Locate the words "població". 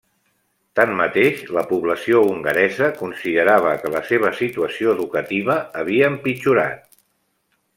1.71-2.21